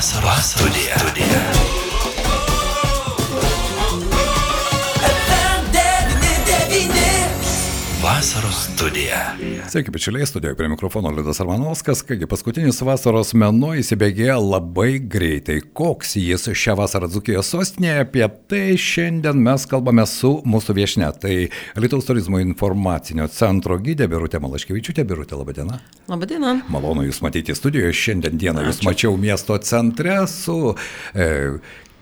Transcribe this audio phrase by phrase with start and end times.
[0.00, 0.98] Vasaros studija.
[0.98, 1.40] studija.
[8.02, 9.36] Vasaros studija.
[9.70, 12.00] Sveiki, bičiuliai, studijoje prie mikrofono Liudas Armanovskas.
[12.02, 15.60] Kągi, paskutinis vasaros mėnuo įsibėgėjo labai greitai.
[15.62, 21.10] Koks jis šią vasarą Dzukijos sostinėje, apie tai šiandien mes kalbame su mūsų viešne.
[21.22, 21.34] Tai
[21.78, 25.04] Lietuvos turizmo informacinio centro gydė Birutė Malaškevičiūtė.
[25.06, 25.78] Birutė, laba diena.
[26.10, 26.56] Labadiena.
[26.66, 27.94] Malonu Jūs matyti studijoje.
[27.94, 30.58] Šiandien dieną Jūs mačiau miesto centre su
[31.14, 31.30] e,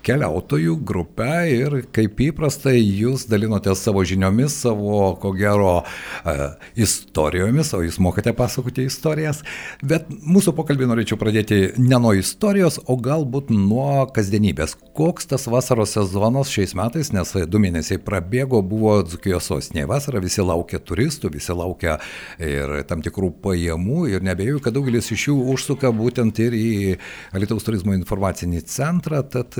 [0.09, 5.83] keliautojų grupę ir kaip įprastai jūs dalinote savo žiniomis, savo, ko gero,
[6.25, 6.37] e,
[6.81, 9.43] istorijomis, o jūs mokate pasakoti istorijas.
[9.84, 14.77] Bet mūsų pokalbį norėčiau pradėti ne nuo istorijos, o galbūt nuo kasdienybės.
[14.97, 19.91] Koks tas vasaros sezonas šiais metais, nes du mėnesiai prabėgo, buvo Dzukijos sostinėje.
[19.93, 21.98] Vasarą visi laukia turistų, visi laukia
[22.43, 26.69] ir tam tikrų pajamų ir nebejoju, kad daugelis iš jų užsuka būtent ir į
[27.39, 29.23] Lietuvos turizmo informacinį centrą.
[29.29, 29.56] Tad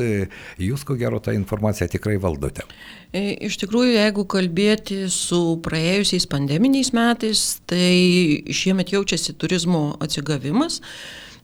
[0.63, 2.67] jūs ko gero tą informaciją tikrai valdote.
[3.13, 10.83] E, Iš tikrųjų, jeigu kalbėti su praėjusiais pandeminiais metais, tai šiemet jaučiasi turizmo atsigavimas.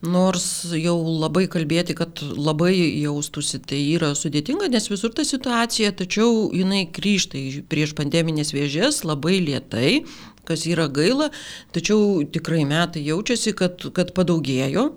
[0.04, 0.44] Nors
[0.76, 6.82] jau labai kalbėti, kad labai jaustųsi, tai yra sudėtinga, nes visur ta situacija, tačiau jinai
[6.92, 7.40] grįžta
[7.72, 10.02] prieš pandeminės vėžės labai lietai,
[10.44, 11.30] kas yra gaila,
[11.72, 14.90] tačiau tikrai metai jaučiasi, kad, kad padaugėjo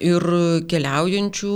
[0.00, 0.26] ir
[0.70, 1.54] keliaujančių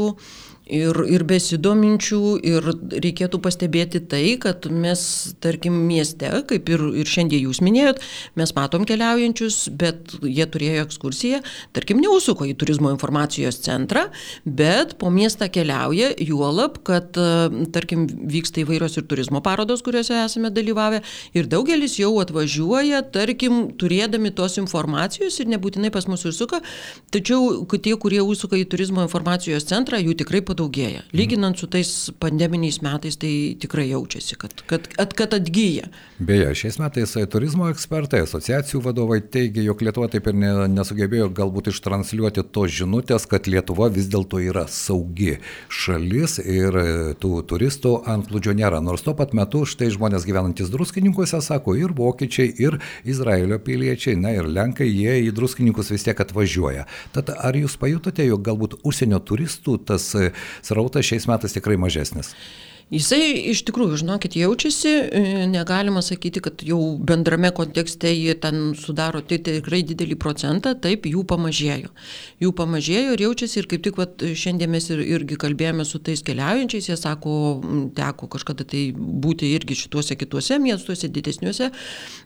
[0.71, 2.69] ir, ir besidominčių, ir
[3.03, 5.03] reikėtų pastebėti tai, kad mes,
[5.43, 8.01] tarkim, mieste, kaip ir, ir šiandien jūs minėjot,
[8.39, 11.43] mes matom keliaujančius, bet jie turėjo ekskursiją,
[11.77, 14.07] tarkim, neusuko į turizmo informacijos centrą,
[14.45, 17.19] bet po miestą keliauja, juolab, kad,
[17.75, 21.03] tarkim, vyksta įvairios ir turizmo parodos, kuriuose esame dalyvavę,
[21.37, 26.62] ir daugelis jau atvažiuoja, tarkim, turėdami tos informacijos ir nebūtinai pas mus užsuka,
[27.15, 31.03] tačiau tie, kurie užsuka į turizmo informacijos centrą, jų tikrai padaugėjo daugėja.
[31.16, 31.91] Lyginant su tais
[32.22, 35.89] pandeminiais metais, tai tikrai jaučiasi, kad, kad, kad, atgyja.
[36.20, 41.70] Beje, šiais metais turizmo ekspertai, asociacijų vadovai teigia, jog Lietuva taip ir ne, nesugebėjo galbūt
[41.72, 45.38] ištranšiuoti tos žinutės, kad Lietuva vis dėlto yra saugi
[45.72, 46.76] šalis ir
[47.22, 48.82] tų turistų antplūdžio nėra.
[48.84, 52.78] Nors tuo pat metu štai žmonės gyvenantis druskininkuose sako ir vokiečiai, ir
[53.09, 56.87] Izraelio piliečiai, na ir lenkai, jie į druskininkus vis tiek atvažiuoja.
[57.16, 60.10] Tad ar jūs pajutote, jog galbūt užsienio turistų tas
[60.62, 62.34] srautas šiais metais tikrai mažesnis.
[62.91, 64.93] Jisai iš tikrųjų, žinokit, jaučiasi,
[65.47, 71.23] negalima sakyti, kad jau bendrame kontekste jie ten sudaro tai tikrai didelį procentą, taip, jų
[71.31, 71.93] pamažėjo.
[72.43, 76.25] Jų pamažėjo ir jaučiasi ir kaip tik vat, šiandien mes ir, irgi kalbėjome su tais
[76.27, 77.34] keliaujančiais, jie sako,
[77.95, 81.71] teko kažkada tai būti irgi šituose kituose miestuose, didesniuose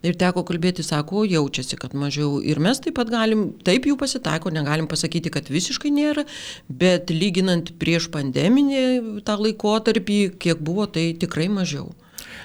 [0.00, 2.40] ir teko kalbėti, sako, jaučiasi, kad mažiau.
[2.40, 6.24] Ir mes taip pat galim, taip jų pasitaiko, negalim pasakyti, kad visiškai nėra,
[6.72, 11.92] bet lyginant prieš pandeminį tą laikotarpį, kiek kiek buvo, tai tikrai mažiau.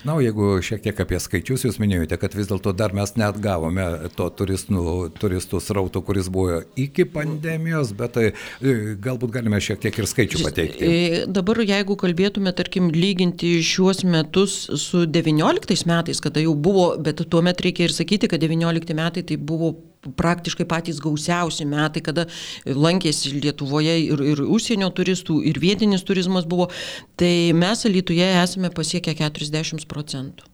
[0.04, 3.84] Na, jeigu šiek tiek apie skaičius jūs minėjote, kad vis dėlto dar mes net gavome
[4.16, 8.26] to turistų, turistų srauto, kuris buvo iki pandemijos, bet tai
[8.62, 10.88] galbūt galime šiek tiek ir skaičių pateikti.
[10.88, 17.26] E, dabar jeigu kalbėtume, tarkim, lyginti šiuos metus su 19 metais, kada jau buvo, bet
[17.28, 22.28] tuomet reikia ir sakyti, kad 19 metai tai buvo praktiškai patys gausiausi metai, kada
[22.66, 26.70] lankėsi Lietuvoje ir, ir užsienio turistų, ir vietinis turizmas buvo,
[27.20, 30.48] tai mes Lietuvoje esame pasiekę 40 procentų.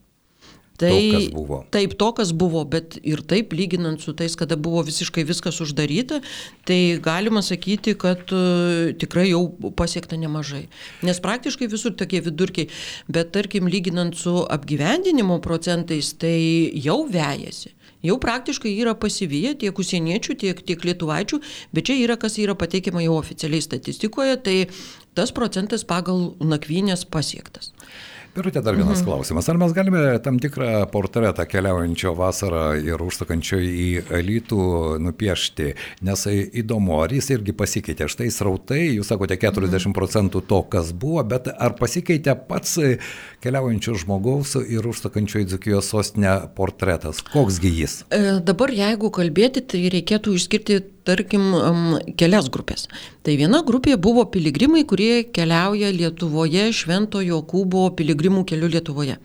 [0.76, 1.58] Tai, to, kas buvo.
[1.72, 6.20] Taip, to, kas buvo, bet ir taip, lyginant su tais, kada buvo visiškai viskas uždaryta,
[6.68, 9.46] tai galima sakyti, kad uh, tikrai jau
[9.78, 10.66] pasiekta nemažai.
[11.08, 12.68] Nes praktiškai visur tokie vidurkiai,
[13.08, 16.36] bet tarkim, lyginant su apgyvendinimo procentais, tai
[16.76, 17.72] jau vejasi
[18.06, 21.42] jau praktiškai yra pasivyję tiek užsieniečių, tiek, tiek lietuvaičių,
[21.76, 24.58] bet čia yra, kas yra pateikiama jau oficialiai statistikoje, tai
[25.18, 27.74] tas procentas pagal nakvynės pasiektas.
[28.36, 29.08] Birutė, dar vienas mhm.
[29.08, 29.48] klausimas.
[29.48, 33.86] Ar mes galime tam tikrą portretą keliaujančio vasarą ir užsukančio į
[34.18, 34.66] Alytų
[35.00, 35.70] nupiešti?
[36.04, 38.10] Nes įdomu, ar jis irgi pasikeitė.
[38.12, 39.96] Štai srautai, jūs sakote 40 mhm.
[39.96, 42.76] procentų to, kas buvo, bet ar pasikeitė pats
[43.46, 47.24] keliaujančio žmogaus ir užsukančio į Dzukijos sostinę portretas?
[47.32, 48.02] Koksgi jis?
[48.12, 51.44] E, dabar jeigu kalbėti, tai reikėtų išskirti tarkim,
[52.20, 52.88] kelias grupės.
[53.26, 59.20] Tai viena grupė buvo piligrimai, kurie keliauja Lietuvoje Švento Jokūbo piligrimų keliu Lietuvoje.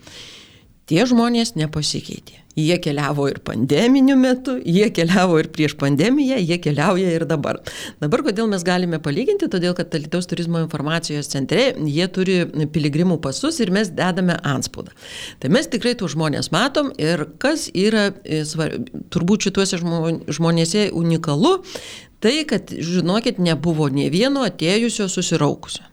[0.89, 2.40] Tie žmonės nepasikeitė.
[2.57, 7.61] Jie keliavo ir pandeminiu metu, jie keliavo ir prieš pandemiją, jie keliauja ir dabar.
[8.03, 12.37] Dabar kodėl mes galime palyginti, todėl kad Lietuvos turizmo informacijos centre jie turi
[12.73, 14.91] piligrimų pasus ir mes dedame anspaudą.
[15.39, 18.43] Tai mes tikrai tų žmonės matom ir kas yra, e,
[19.13, 21.59] turbūt šituose žmonėse unikalu,
[22.21, 25.87] Tai, kad, žinokit, nebuvo nie vieno atėjusio susiraukusio.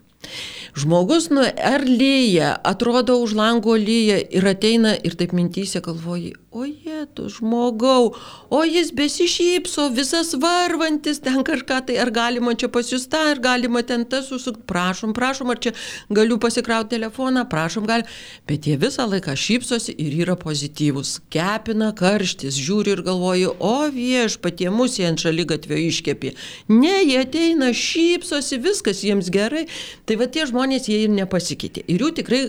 [0.78, 6.62] Žmogus, nu, ar lyja, atrodo už lango lyja ir ateina ir taip mintysė galvoji, o
[6.69, 8.14] jie tu žmogau,
[8.50, 14.04] o jis besišypso, visas varvantis, ten kažką tai, ar galima čia pasiusta, ar galima ten
[14.08, 15.74] tas susukti, prašom, prašom, ar čia
[16.10, 18.08] galiu pasikrauti telefoną, prašom, gali,
[18.48, 24.38] bet jie visą laiką šypsosi ir yra pozityvus, kepina karštis, žiūri ir galvoju, o vieš,
[24.42, 26.34] patie mūsų ant šaly gatvio iškėpė.
[26.72, 29.66] Ne, jie ateina, šypsosi, viskas jiems gerai.
[30.08, 31.84] Tai va tie žmonės, jie ir nepasikeitė.
[31.90, 32.40] Ir jų tikrai,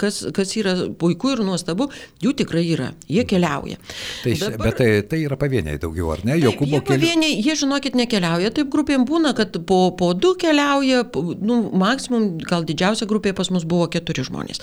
[0.00, 1.88] kas, kas yra puiku ir nuostabu,
[2.22, 2.92] jų tikrai yra.
[3.10, 3.78] Jie keliauja.
[4.24, 6.36] Tai, Dabar, bet tai, tai yra pavieniai daugiau, ar ne?
[6.36, 11.04] Taip, Jokūbo jie pavieniai, jie žinokit, nekeliauja, taip grupėm būna, kad po, po du keliauja,
[11.42, 14.62] nu, maksimum, gal didžiausia grupė pas mus buvo keturi žmonės.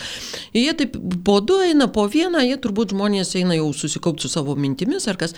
[0.56, 0.98] Jie taip
[1.28, 5.20] po du eina, po vieną, jie turbūt žmonės eina jau susikaupti su savo mintimis ar
[5.22, 5.36] kas.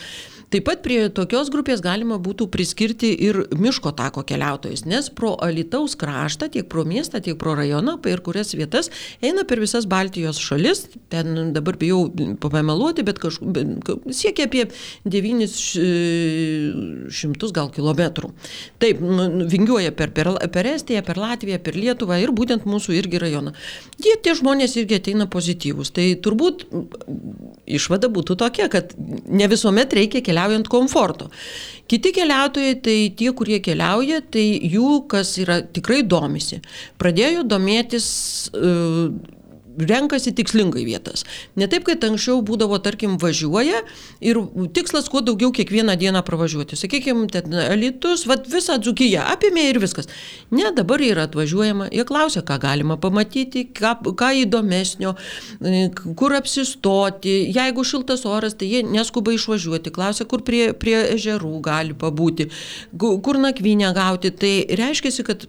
[0.48, 5.98] Taip pat prie tokios grupės galima būtų priskirti ir miško tako keliautojus, nes pro Alitaus
[6.00, 8.88] kraštą, tiek pro miestą, tiek pro rajoną, per kurias vietas
[9.20, 12.06] eina per visas Baltijos šalis, ten dabar bijau
[12.40, 13.52] pameluoti, bet kažkur
[14.14, 14.64] siekia apie
[15.08, 18.28] 900 gal kilometrų.
[18.82, 22.90] Taip, nu, nu, vingiuoja per, per, per Estiją, per Latviją, per Lietuvą ir būtent mūsų
[23.00, 23.52] irgi rajoną.
[24.04, 25.88] Jie tie žmonės irgi ateina pozityvus.
[25.96, 26.56] Tai turbūt
[27.78, 31.26] išvada būtų tokia, kad ne visuomet reikia keliaujant komforto.
[31.88, 36.60] Kiti keliautojai, tai tie, kurie keliauja, tai jų, kas yra tikrai domisi,
[37.00, 38.08] pradėjo domėtis
[38.52, 39.08] uh,
[39.78, 41.24] renkasi tikslingai vietas.
[41.58, 43.84] Ne taip, kad anksčiau būdavo, tarkim, važiuoja
[44.26, 44.40] ir
[44.76, 46.78] tikslas kuo daugiau kiekvieną dieną pravažiuoti.
[46.80, 50.10] Sakykime, ten elitus, vad visą dzukiją apėmė ir viskas.
[50.54, 55.14] Ne, dabar yra atvažiuojama, jie klausia, ką galima pamatyti, ką, ką įdomesnio,
[56.18, 57.38] kur apsistoti.
[57.56, 62.50] Jeigu šiltas oras, tai jie neskuba išvažiuoti, klausia, kur prie, prie ežerų gali pabūti,
[62.98, 64.34] kur nakvynę gauti.
[64.38, 65.48] Tai reiškia, kad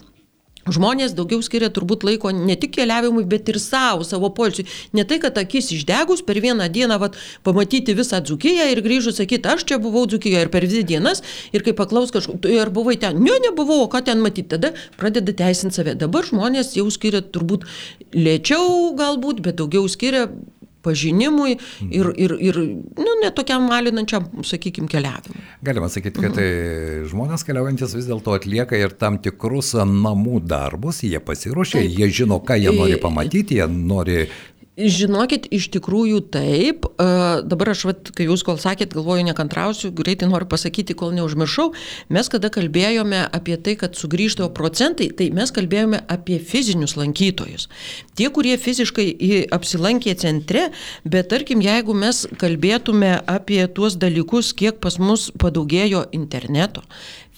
[0.74, 4.66] Žmonės daugiau skiria turbūt laiko ne tik keliavimui, bet ir savo, savo polsiui.
[4.96, 7.16] Ne tai, kad akis išdegus per vieną dieną vat,
[7.46, 11.64] pamatyti visą dzukiją ir grįžus sakyti, aš čia buvau dzukijoje ir per dvi dienas ir
[11.66, 15.78] kai paklaus kažkur, ir buvai ten, ne, nebuvau, o ką ten matyti, tada pradeda teisinti
[15.78, 15.96] save.
[15.98, 17.66] Dabar žmonės jau skiria turbūt
[18.16, 20.28] lėčiau galbūt, bet daugiau skiria
[20.88, 21.58] pažinimui
[21.90, 22.60] ir, ir, ir
[22.98, 25.44] nu, netokiam malinančiam, sakykime, keliavimui.
[25.68, 26.48] Galima sakyti, kad tai
[27.10, 32.58] žmonės keliaujantis vis dėlto atlieka ir tam tikrus namų darbus, jie pasiruošia, jie žino, ką
[32.58, 34.24] jie nori pamatyti, jie nori
[34.78, 36.84] Žinokit, iš tikrųjų taip.
[37.50, 41.72] Dabar aš, vat, kai jūs kol sakėt, galvoju, nekantrausiu, greitai noriu pasakyti, kol neužmiršau.
[42.14, 47.66] Mes kada kalbėjome apie tai, kad sugrįžtavo procentai, tai mes kalbėjome apie fizinius lankytojus.
[48.14, 49.08] Tie, kurie fiziškai
[49.58, 50.68] apsilankė centre,
[51.02, 56.86] bet tarkim, jeigu mes kalbėtume apie tuos dalykus, kiek pas mus padaugėjo interneto,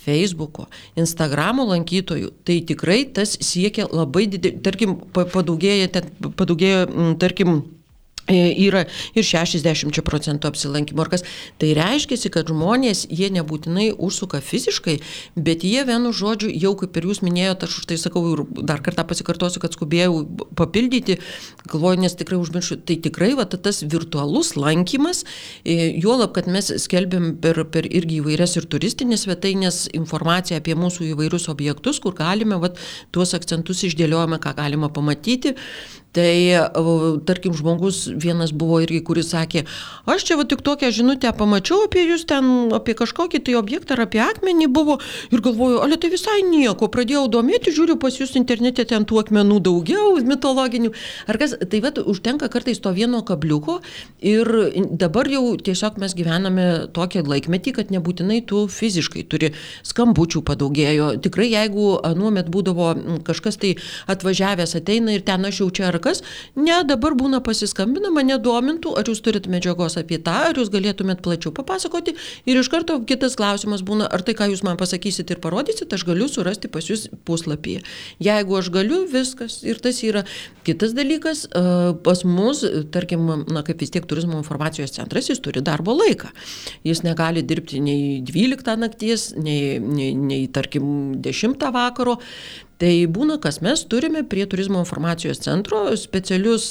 [0.01, 0.69] Facebook'o,
[1.01, 5.91] Instagramo lankytojų, tai tikrai tas siekia labai didelį, tarkim, padaugėjo,
[6.39, 6.81] padaugėjo,
[7.21, 7.61] tarkim,
[8.31, 11.05] yra ir 60 procentų apsilankimo.
[11.11, 11.25] Kas,
[11.61, 14.99] tai reiškia, kad žmonės, jie nebūtinai užsuka fiziškai,
[15.37, 18.83] bet jie vienu žodžiu, jau kaip ir jūs minėjote, aš už tai sakau ir dar
[18.85, 20.23] kartą pasikartosiu, kad skubėjau
[20.59, 21.19] papildyti,
[21.71, 25.25] galvoju, nes tikrai užmiršiu, tai tikrai va, tas virtualus lankymas,
[25.65, 31.11] e, juolab, kad mes skelbėm per, per irgi įvairias ir turistinės svetainės informaciją apie mūsų
[31.13, 32.73] įvairius objektus, kur galime va,
[33.15, 35.57] tuos akcentus išdėliojame, ką galima pamatyti.
[36.11, 36.59] Tai,
[37.23, 39.61] tarkim, žmogus vienas buvo irgi, kuris sakė,
[40.11, 44.03] aš čia va tik tokią žinutę pamačiau apie jūs ten, apie kažkokį tai objektą ar
[44.09, 44.97] apie akmenį buvo
[45.31, 49.61] ir galvoju, ale tai visai nieko, pradėjau domėti, žiūriu pas jūs internete ten tų akmenų
[49.69, 50.91] daugiau, mitologinių.
[51.31, 53.79] Ar kas, tai va, užtenka kartais to vieno kabliuko
[54.19, 54.51] ir
[54.91, 59.53] dabar jau tiesiog mes gyvename tokią laikmetį, kad nebūtinai tu fiziškai turi
[59.87, 61.13] skambučių padaugėjo.
[61.23, 62.91] Tikrai jeigu anuomet būdavo
[63.31, 63.77] kažkas tai
[64.11, 66.23] atvažiavęs ateina ir ten aš jau čia ar kas.
[66.59, 71.23] Ne, dabar būna pasiskambina, mane domintų, ar jūs turit medžiagos apie tą, ar jūs galėtumėt
[71.25, 72.17] plačiau papasakoti.
[72.49, 76.07] Ir iš karto kitas klausimas būna, ar tai, ką jūs man pasakysit ir parodysit, aš
[76.09, 77.85] galiu surasti pas jūs puslapyje.
[78.23, 79.61] Jeigu aš galiu, viskas.
[79.67, 80.25] Ir tas yra
[80.67, 81.47] kitas dalykas.
[82.05, 82.63] Pas mus,
[82.95, 86.33] tarkim, na, kaip vis tiek turizmo informacijos centras, jis turi darbo laiką.
[86.87, 92.19] Jis negali dirbti nei 12 nakties, nei, nei, nei tarkim, 10 vakaro.
[92.81, 96.71] Tai būna, kas mes turime prie turizmo informacijos centro specialius,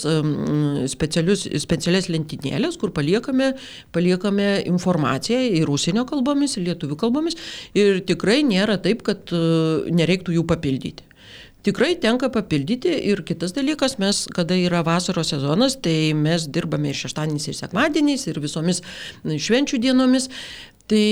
[0.89, 3.51] specialius, specialias lentynėlės, kur paliekame,
[3.93, 7.37] paliekame informaciją ir užsienio kalbomis, ir lietuvių kalbomis.
[7.77, 9.43] Ir tikrai nėra taip, kad e,
[9.93, 11.05] nereiktų jų papildyti.
[11.59, 16.95] Tikrai tenka papildyti ir kitas dalykas, mes, kada yra vasaros sezonas, tai mes dirbame ir
[16.95, 18.79] šeštadieniais, ir sekmadieniais, ir visomis
[19.27, 20.29] švenčių dienomis.
[20.89, 21.05] Tai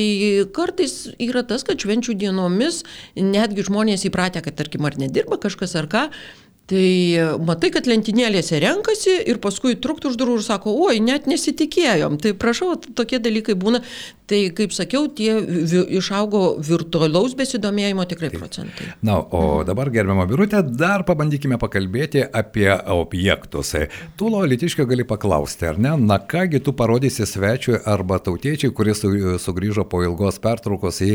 [0.57, 2.81] kartais yra tas, kad švenčių dienomis
[3.13, 6.07] netgi žmonės įpratę, kad tarkim ar nedirba kažkas ar ką,
[6.67, 12.17] Tai matai, kad lentynėlėse renkasi ir paskui truktų už durų ir sako, oi, net nesitikėjom.
[12.19, 13.79] Tai prašau, tokie dalykai būna.
[14.27, 18.89] Tai, kaip sakiau, tie vi, išaugo virtualaus besidomėjimo tikrai procentai.
[19.07, 23.71] Na, o dabar, gerbiamą birutę, dar pabandykime pakalbėti apie objektus.
[24.19, 25.93] Tulo litiškio gali paklausti, ar ne?
[26.03, 29.05] Na, kągi tu parodysi svečiui arba tautiečiai, kuris
[29.45, 31.13] sugrįžo po ilgos pertraukos į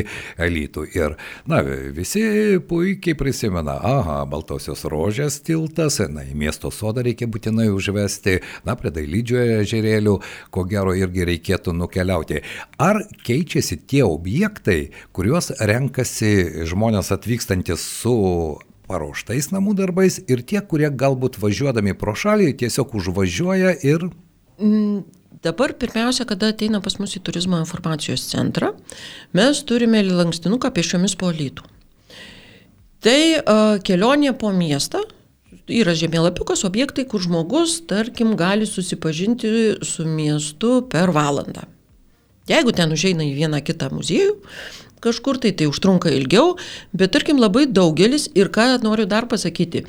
[0.49, 0.87] elitų.
[0.97, 1.19] Ir,
[1.53, 1.61] na,
[1.93, 2.25] visi
[2.65, 8.93] puikiai prisimena, aha, Baltosios rožės tiltas, na, į miesto sodą reikia būtinai užvesti, na, prie
[8.95, 10.17] Dailydžio ežerėlių,
[10.55, 12.43] ko gero irgi reikėtų nukeliauti.
[12.83, 18.17] Ar keičiasi tie objektai, kuriuos renkasi žmonės atvykstantis su
[18.91, 24.09] paruoštais namų darbais ir tie, kurie galbūt važiuodami pro šalį tiesiog užvažiuoja ir...
[24.61, 25.03] Mm.
[25.43, 28.69] Dabar pirmiausia, kada ateina pas mus į turizmo informacijos centrą,
[29.35, 31.65] mes turime lankstinuką pešiomis po lytų.
[33.03, 35.01] Tai uh, kelionė po miestą,
[35.71, 39.53] yra žemėlapiukas objektai, kur žmogus, tarkim, gali susipažinti
[39.87, 41.67] su miestu per valandą.
[42.51, 44.35] Jeigu ten užeina į vieną kitą muziejų,
[45.03, 46.57] kažkur tai tai užtrunka ilgiau,
[46.97, 49.85] bet tarkim labai daugelis ir ką noriu dar pasakyti,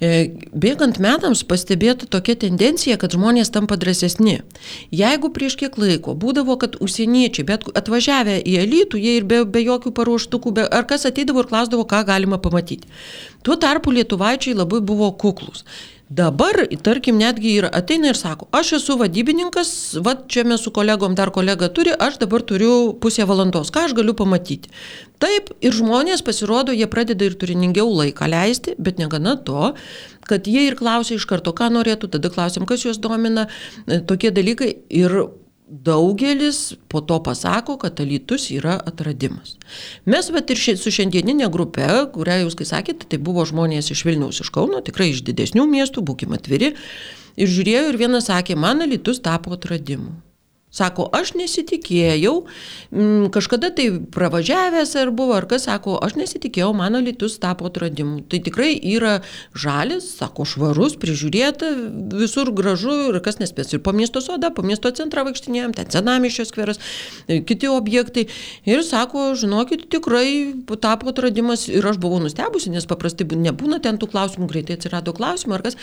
[0.00, 0.10] e,
[0.52, 4.40] bėgant metams pastebėta tokia tendencija, kad žmonės tampa drąsesni.
[4.92, 9.64] Jeigu prieš kiek laiko būdavo, kad užsieniečiai, bet atvažiavę į elitų, jie ir be, be
[9.64, 12.88] jokių paruoštukų, be, ar kas ateidavo ir klausdavo, ką galima pamatyti.
[13.42, 15.64] Tuo tarpu lietuvaičiai labai buvo kuklus.
[16.12, 19.70] Dabar, tarkim, netgi ir ateina ir sako, aš esu vadybininkas,
[20.04, 23.94] va čia mes su kolegom dar kolega turi, aš dabar turiu pusę valandos, ką aš
[23.96, 24.68] galiu pamatyti.
[25.22, 29.72] Taip, ir žmonės pasirodo, jie pradeda ir turiningiau laiką leisti, bet negana to,
[30.28, 33.46] kad jie ir klausia iš karto, ką norėtų, tada klausim, kas juos domina,
[34.10, 35.16] tokie dalykai ir
[35.72, 39.56] daugelis po to pasako, kad alytus yra atradimas.
[40.04, 44.04] Mes bet ir ši, su šiandieninė grupė, kurią jūs, kai sakėte, tai buvo žmonės iš
[44.08, 46.74] Vilniaus, iš Kauno, tikrai iš didesnių miestų, būkime atviri.
[47.40, 50.12] Ir žiūrėjau ir vienas sakė, man alytus tapo atradimu.
[50.72, 52.46] Sako, aš nesitikėjau,
[52.96, 58.22] m, kažkada tai pravažiavęs ar buvo, ar kas sako, aš nesitikėjau, mano lytus tapo atradimu.
[58.24, 59.18] Tai tikrai yra
[59.52, 61.68] žalis, sako, švarus, prižiūrėta,
[62.16, 63.74] visur gražu ir kas nespės.
[63.76, 66.80] Ir po miesto sodą, po miesto centrą vaikštinėjom, ten senamišio skveras,
[67.28, 68.24] e, kiti objektai.
[68.64, 74.08] Ir sako, žinokit, tikrai tapo atradimas ir aš buvau nustebusi, nes paprastai nebūna ten tų
[74.08, 75.76] klausimų, greitai atsirado klausimų ar kas.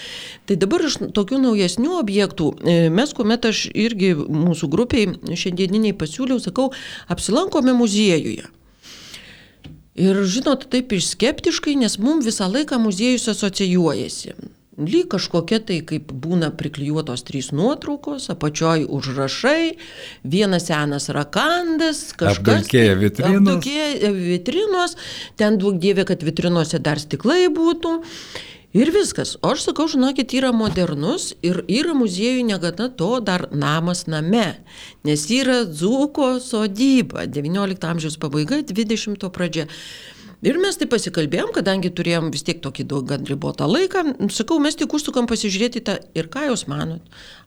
[0.49, 5.97] Tai dabar iš tokių naujesnių objektų, e, mes kuomet aš irgi mūsų grupė, grupiai šiandieniniai
[5.99, 6.71] pasiūliau, sakau,
[7.11, 8.47] apsilankome muziejuje.
[9.99, 14.37] Ir žinot, taip ir skeptiškai, nes mums visą laiką muziejus asocijuojasi.
[14.79, 19.73] Lyg kažkokia tai, kaip būna priklijuotos trys nuotraukos, apačioj užrašai,
[20.23, 22.61] vienas senas rakandas, kažkas.
[22.61, 23.41] Apdulkėję vitrinos.
[23.41, 24.95] Apdulkėję vitrinos,
[25.35, 27.97] ten daug dievė, kad vitrinuose dar stiklai būtų.
[28.73, 29.33] Ir viskas.
[29.41, 34.59] O aš sakau, žinokit, yra modernus ir yra muziejui negana to dar namas name,
[35.01, 39.65] nes yra Dzūko sodyba, XIX amžiaus pabaiga, XX pradžia.
[40.45, 44.77] Ir mes taip pasikalbėjom, kadangi turėjom vis tiek tokį daug gan ribotą laiką, sakau, mes
[44.77, 47.01] tik užsukam pasižiūrėti tą ir ką jūs manot.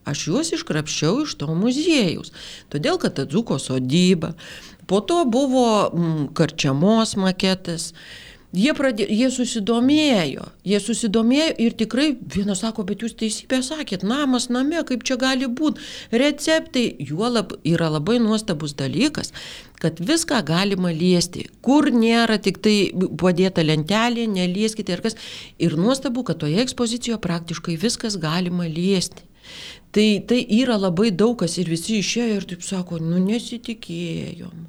[0.04, 2.34] Aš juos iškrapščiau iš to muziejaus,
[2.74, 4.34] todėl kad ta Dzūko sodyba,
[4.90, 7.92] po to buvo mm, karčiamos maketas.
[8.52, 14.50] Jie, pradė, jie susidomėjo, jie susidomėjo ir tikrai vienas sako, bet jūs teisybę sakėt, namas
[14.52, 15.80] name, kaip čia gali būti,
[16.12, 19.32] receptai, juolab yra labai nuostabus dalykas,
[19.80, 25.16] kad viską galima liesti, kur nėra tik tai padėta lentelė, nelieskite ir kas.
[25.56, 29.24] Ir nuostabu, kad toje ekspozicijoje praktiškai viskas galima liesti.
[29.92, 34.62] Tai, tai yra labai daug kas ir visi išėjo ir taip sako, nu nesitikėjom.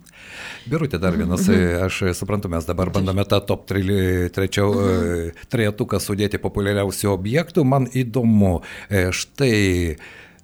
[0.67, 1.85] Birutė dar vienas, mhm.
[1.85, 5.47] aš suprantu, mes dabar bandome tą top trečiau mhm.
[5.53, 7.63] trejetuką sudėti populiariausių objektų.
[7.63, 9.55] Man įdomu, e, štai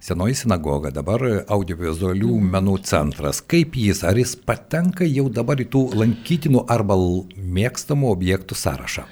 [0.00, 2.50] Senoji sinagoga, dabar audiovizualių mhm.
[2.56, 3.42] menų centras.
[3.44, 6.96] Kaip jis, ar jis patenka jau dabar į tų lankytinų arba
[7.36, 9.04] mėgstamų objektų sąrašą?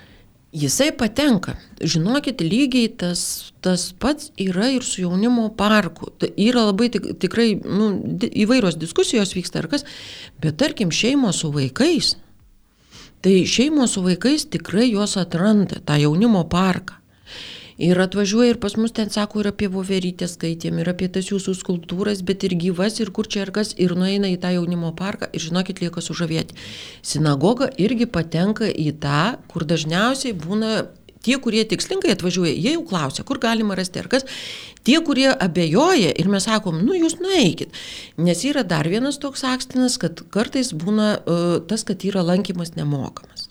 [0.53, 1.59] Jisai patenka.
[1.85, 6.09] Žinokit, lygiai tas, tas pats yra ir su jaunimo parku.
[6.17, 7.91] Tai yra labai tik, tikrai nu,
[8.33, 9.85] įvairios diskusijos vyksta ar kas,
[10.41, 12.15] bet tarkim šeimos su vaikais.
[13.21, 16.97] Tai šeimos su vaikais tikrai juos atranda, tą jaunimo parką.
[17.79, 21.53] Ir atvažiuoja ir pas mus ten sako ir apie voverytę skaitėm, ir apie tas jūsų
[21.61, 25.29] skulptūras, bet ir gyvas, ir kur čia ir kas, ir nueina į tą jaunimo parką
[25.31, 26.59] ir žinokit, lieka sužavėti.
[27.07, 30.89] Sinagoga irgi patenka į tą, kur dažniausiai būna
[31.23, 34.27] tie, kurie tikslingai atvažiuoja, jie jau klausia, kur galima rasti ar kas.
[34.87, 37.75] Tie, kurie abejoja ir mes sakom, nu jūs nueikit.
[38.19, 43.48] Nes yra dar vienas toks akstinas, kad kartais būna uh, tas, kad yra lankymas nemokamas.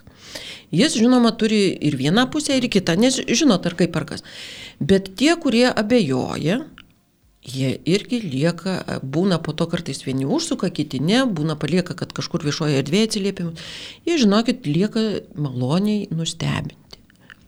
[0.71, 4.25] Jis, žinoma, turi ir vieną pusę, ir kitą, nes žinot, ar kaip ar kas.
[4.79, 6.65] Bet tie, kurie abejoja,
[7.47, 12.43] jie irgi lieka, būna po to kartais vieni užsuka, kiti ne, būna palieka, kad kažkur
[12.43, 13.69] viešoje erdvėje atsiliepimus.
[14.03, 15.05] Jie, žinokit, lieka
[15.39, 16.75] maloniai nustebinti.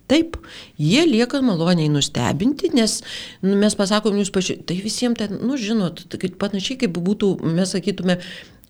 [0.09, 0.39] Taip,
[0.79, 3.01] jie lieka maloniai nustebinti, nes
[3.43, 7.75] nu, mes pasakom, jūs pažiūrėkite, tai visiems ten, nu žinot, tai panašiai kaip būtų, mes
[7.75, 8.17] sakytume,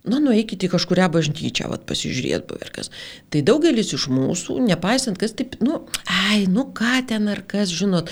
[0.08, 2.88] Na, nueikite į kažkuria bažnyčią, vat pasižiūrėt pavirkas.
[3.34, 8.08] Tai daugelis iš mūsų, nepaisant, kas taip, nu, ai, nu ką ten ar kas, žinot,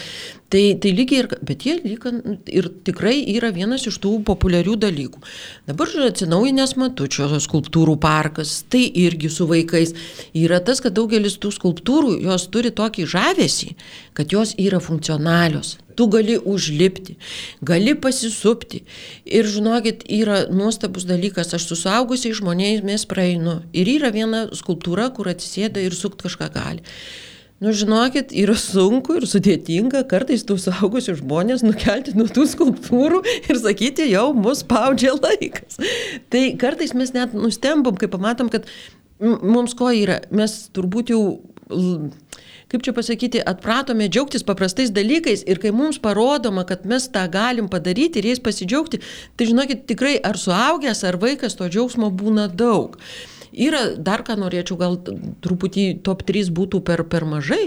[0.52, 2.12] tai, tai lygiai ir, bet jie lyga
[2.52, 5.24] ir tikrai yra vienas iš tų populiarių dalykų.
[5.72, 9.96] Dabar atsinaujinęs matučio skulptūrų parkas, tai irgi su vaikais
[10.36, 13.74] yra tas, kad daugelis tų skulptūrų, jos turi tokį žavesį,
[14.20, 17.18] kad jos yra funkcionalios tu gali užlipti,
[17.66, 18.84] gali pasisupti.
[19.26, 23.62] Ir žinokit, yra nuostabus dalykas, aš su suaugusiais žmonėmis praeinu.
[23.74, 26.86] Ir yra viena skulptūra, kur atsisėda ir sukt kažką gali.
[27.58, 33.58] Nu, žinokit, yra sunku ir sudėtinga kartais tų saugusių žmonės nukelti nuo tų skulptūrų ir
[33.58, 35.80] sakyti, jau mus spaudžia laikas.
[36.30, 38.70] Tai kartais mes net nustembam, kai pamatom, kad
[39.18, 41.24] mums ko yra, mes turbūt jau
[42.72, 47.70] kaip čia pasakyti, atpratome džiaugtis paprastais dalykais ir kai mums parodoma, kad mes tą galim
[47.72, 49.00] padaryti ir jais pasidžiaugti,
[49.38, 53.00] tai žinokit, tikrai ar suaugęs, ar vaikas to džiaugsmo būna daug.
[53.58, 55.00] Yra dar ką norėčiau, gal
[55.44, 57.66] truputį top 3 būtų per, per mažai.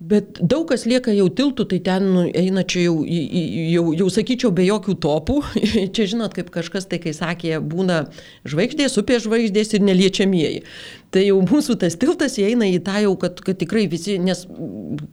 [0.00, 4.48] Bet daug kas lieka jau tiltų, tai ten nu, eina čia jau, jau, jau sakyčiau,
[4.56, 5.34] be jokių topų.
[5.94, 8.06] čia žinot, kaip kažkas tai, kai sakė, būna
[8.48, 10.62] žvaigždės, upės žvaigždės ir neliečiamieji.
[11.10, 14.44] Tai jau mūsų tas tiltas įeina į tą jau, kad, kad tikrai visi, nes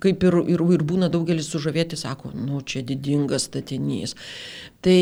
[0.04, 4.13] kaip ir, ir, ir būna daugelis sužavėti, sako, nu čia didingas statinys.
[4.86, 4.98] Tai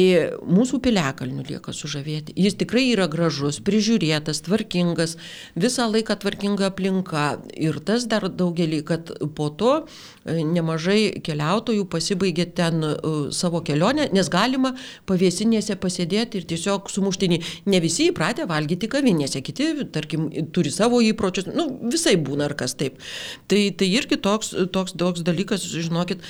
[0.48, 2.34] mūsų piliakalnių lieka sužavėti.
[2.40, 5.18] Jis tikrai yra gražus, prižiūrėtas, tvarkingas,
[5.60, 7.26] visą laiką tvarkinga aplinka.
[7.60, 12.94] Ir tas dar daugelį, kad po to e, nemažai keliautojų pasibaigė ten e,
[13.36, 14.72] savo kelionę, nes galima
[15.12, 17.42] pavėsinėse pasėdėti ir tiesiog sumuštinį.
[17.68, 22.56] Ne visi įpratę valgyti kavinėse, kiti, tarkim, turi savo savo įpročius, nu, visai būna ar
[22.58, 23.02] kas taip.
[23.50, 26.24] Tai, tai irgi toks, toks, toks dalykas, žinokit,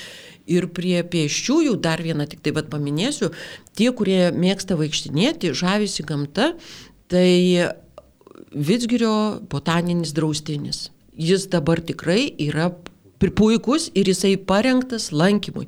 [0.48, 3.32] ir prie pėsčiųjų dar vieną tik tai vad paminėsiu,
[3.76, 6.54] tie, kurie mėgsta vaikštinėti, žavisi gamta,
[7.12, 7.74] tai
[8.56, 10.90] Vitsgirio botaninis draustinis.
[11.20, 12.70] Jis dabar tikrai yra
[13.20, 15.68] puikus ir jisai parengtas lankymui.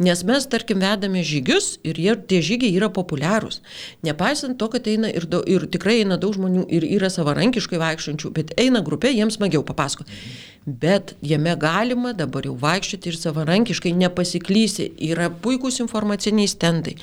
[0.00, 3.60] Nes mes, tarkim, vedame žygius ir jie, tie žygiai yra populiarūs.
[4.06, 8.32] Nepaisant to, kad eina ir, daug, ir tikrai eina daug žmonių ir yra savarankiškai vaikščiančių,
[8.36, 10.08] bet eina grupė, jiems smagiau papasako.
[10.66, 14.88] Bet jame galima dabar jau vaikščioti ir savarankiškai nepasiklysi.
[15.12, 16.96] Yra puikūs informaciniai stendai,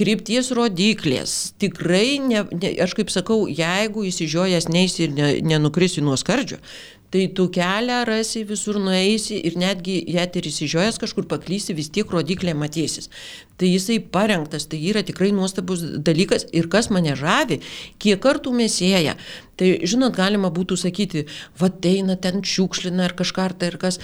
[0.00, 1.52] krypties rodiklės.
[1.60, 6.62] Tikrai, ne, ne, aš kaip sakau, jeigu įsižiojęs neįsi ir ne, nenukrisi nuo skardžio,
[7.10, 12.10] tai tu kelią rasi, visur nueisi ir netgi jet ir įsižiojęs kažkur paklysi, vis tiek
[12.10, 13.10] rodiklė matysis.
[13.58, 17.60] Tai jisai parengtas, tai yra tikrai nuostabus dalykas ir kas mane žavi,
[17.98, 19.16] kiek kartų mes ėję.
[19.58, 21.26] Tai žinot, galima būtų sakyti,
[21.58, 23.98] va eina ten šiukšlina ar kažką ar tai ir kas.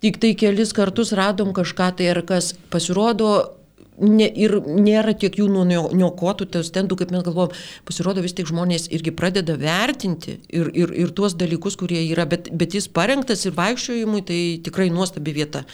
[0.00, 2.54] Tik tai kelis kartus radom kažką tai ar kas.
[2.72, 3.59] Pasirodo,
[4.00, 7.54] ne, ir nėra tiek jų nuniokotų stendų, kaip mes galvojom.
[7.88, 12.50] Pasirodo, vis tik žmonės irgi pradeda vertinti ir, ir, ir tuos dalykus, kurie yra, bet,
[12.52, 15.64] bet jis parengtas ir vaikščiojimui, tai tikrai nuostabi vieta.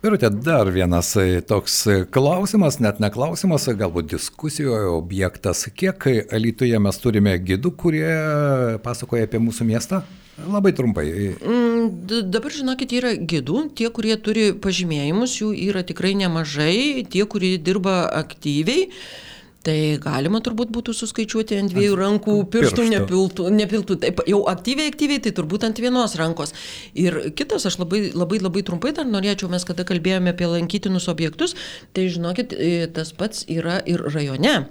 [0.00, 5.66] Birutė, dar vienas e, toks e, klausimas, net ne klausimas, galbūt diskusijoje objektas.
[5.76, 8.08] Kiek Alytuje mes turime gidų, kurie
[8.80, 10.00] pasakoja apie mūsų miestą?
[10.48, 11.06] Labai trumpai.
[11.36, 11.88] Mm,
[12.32, 18.04] dabar, žinokit, yra gidų, tie, kurie turi pažymėjimus, jų yra tikrai nemažai, tie, kurie dirba
[18.08, 18.88] aktyviai.
[19.60, 23.98] Tai galima turbūt būtų suskaičiuoti ant dviejų rankų, pirštų nepiltų, nepiltų.
[24.00, 26.54] Taip, jau aktyviai, aktyviai, tai turbūt ant vienos rankos.
[26.96, 31.58] Ir kitas, aš labai, labai, labai trumpai dar norėčiau, mes kada kalbėjome apie lankytinus objektus,
[31.92, 34.62] tai žinokit, e, tas pats yra ir rajone.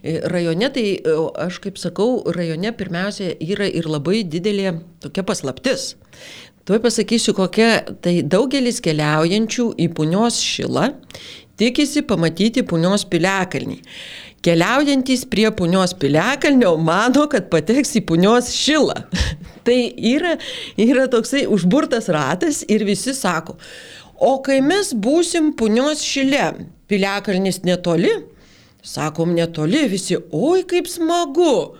[0.00, 5.92] E, rajone, tai e, aš kaip sakau, rajone pirmiausia yra ir labai didelė tokia paslaptis.
[6.62, 10.92] Tuoj pasakysiu, kokia tai daugelis keliaujančių į punios šilą
[11.62, 13.78] tikisi pamatyti punios piliakalnį.
[14.42, 18.96] Keliaujantis prie punios piliakalnio mano, kad pateks į punios šilą.
[19.66, 20.34] tai yra,
[20.80, 23.54] yra toksai užburtas ratas ir visi sako,
[24.18, 26.48] o kai mes būsim punios šile,
[26.90, 28.10] piliakalnis netoli,
[28.82, 31.78] Sakom, netoli visi, oi kaip smagu.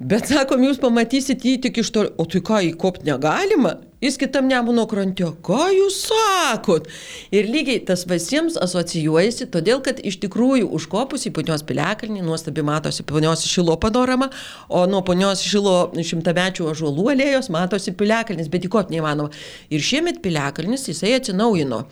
[0.00, 3.76] Bet sakom, jūs pamatysit jį tik iš toli, o tai ką, įkopti negalima?
[4.00, 5.28] Jis kitam nemuno krante.
[5.44, 6.88] Ką jūs sakot?
[7.34, 13.04] Ir lygiai tas visiems asocijuojasi, todėl kad iš tikrųjų užkopus į ponios piliakalnį nuostabi matosi
[13.04, 14.30] ponios šilo panorama,
[14.68, 19.34] o nuo ponios šilo šimtamečių ažuolų alėjos matosi piliakalnis, bet įkopti neįmanoma.
[19.68, 21.82] Ir šiemet piliakalnis jisai atsinaujino.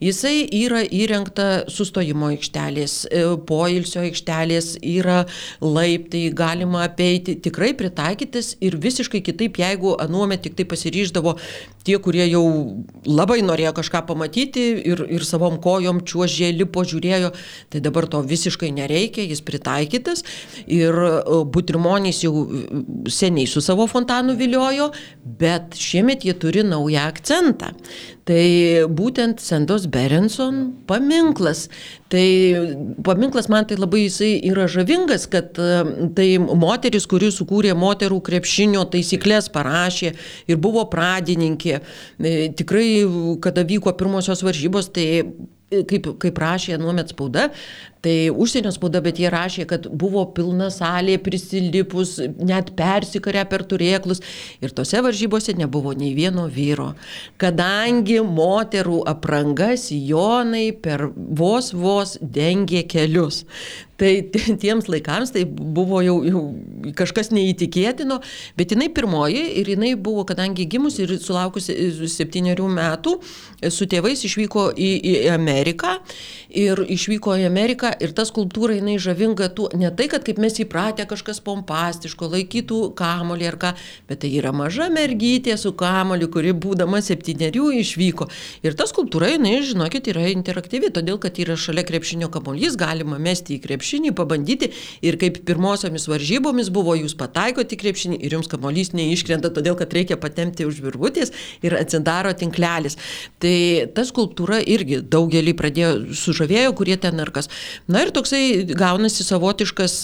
[0.00, 5.20] Jisai yra įrengta sustojimo aikštelės, e, poilsio aikštelės, yra
[5.60, 11.36] laiptai, galima apeiti, tikrai pritaikytis ir visiškai kitaip, jeigu anuomet tik tai pasiryždavo
[11.88, 12.44] tie, kurie jau
[13.08, 17.32] labai norėjo kažką pamatyti ir, ir savom kojom čiuožė, lipo, žiūrėjo,
[17.72, 20.24] tai dabar to visiškai nereikia, jis pritaikytas
[20.66, 21.12] ir e,
[21.48, 22.64] Butrimonys jau e,
[23.12, 24.90] seniai su savo fontanu viliojo,
[25.24, 27.72] bet šiemet jie turi naują akcentą.
[28.28, 28.44] Tai
[28.92, 31.66] būtent Sendos Berenson paminklas.
[32.12, 32.24] Tai
[33.06, 38.84] paminklas man tai labai jisai yra žavingas, kad e, tai moteris, kuri sukūrė moterų krepšinio
[38.92, 40.12] taisyklės, parašė
[40.48, 41.78] ir buvo pradininkė.
[41.80, 42.88] E, tikrai,
[43.44, 45.08] kada vyko pirmosios varžybos, tai
[45.68, 47.48] kaip, kaip rašė nuomet spauda,
[48.04, 54.22] tai užsienio spauda, bet jie rašė, kad buvo pilna salė prisilipus, net persikarę per turėklus
[54.62, 56.92] ir tose varžybose nebuvo nei vieno vyro.
[57.40, 63.44] Kadangi moterų apranga sijonai per vos vos dengė kelius.
[63.98, 64.10] Tai
[64.62, 66.42] tiems laikams tai buvo jau, jau
[66.98, 68.20] kažkas neįtikėtino,
[68.58, 71.74] bet jinai pirmoji ir jinai buvo, kadangi gimus ir sulaukusi
[72.12, 73.16] septyniarių metų,
[73.74, 75.96] su tėvais išvyko į, į Ameriką
[76.62, 80.58] ir išvyko į Ameriką ir ta skulptūra jinai žavinga tų, ne tai, kad kaip mes
[80.62, 83.72] įpratę kažkas pompastiško, laikytų kamolį ar ką,
[84.10, 88.28] bet tai yra maža mergytė su kamoliu, kuri būdama septyniarių išvyko.
[88.66, 93.56] Ir ta skulptūra jinai, žinokit, yra interaktyvi, todėl kad yra šalia krepšinio kamolys, galima mesti
[93.58, 94.70] į krepšinį pabandyti
[95.04, 99.92] ir kaip pirmosiomis varžybomis buvo, jūs pataikote į krepšinį ir jums kamuolys neiškrenta, todėl kad
[99.94, 101.34] reikia patemti už virvutės
[101.64, 102.98] ir atsidaro tinklelis.
[103.42, 103.56] Tai
[103.94, 107.50] ta skulptūra irgi daugelį pradėjo sužavėjo, kurie ten arkas.
[107.88, 109.94] Na ir toksai gaunasi savotiškas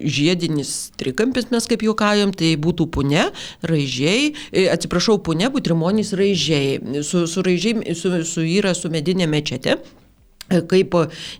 [0.00, 3.26] žiedinis trikampis, mes kaip juokajom, tai būtų pune,
[3.68, 9.76] raižiai, e, atsiprašau, pune, butrimonys raižiai, su, su raižiai, su, su yra su medinė mečete
[10.48, 10.94] kaip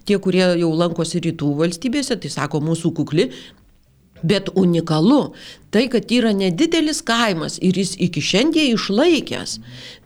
[0.04, 3.30] tie, kurie jau lankosi rytų valstybėse, tai sako mūsų kukli,
[4.20, 5.32] bet unikalu
[5.70, 9.58] tai, kad yra nedidelis kaimas ir jis iki šiandien išlaikęs,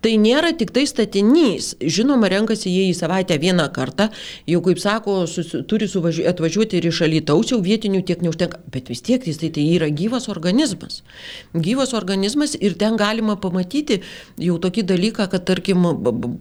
[0.03, 1.73] tai nėra tik tai statinys.
[1.79, 4.09] Žinoma, renkasi jie į savaitę vieną kartą,
[4.51, 8.91] jau kaip sako, sus, turi suvažiu, atvažiuoti ir iš alytaus, jau vietinių tiek neužtenka, bet
[8.91, 11.03] vis tiek jis tai, tai yra gyvas organizmas.
[11.55, 14.01] Gyvas organizmas ir ten galima pamatyti
[14.43, 15.87] jau tokį dalyką, kad tarkim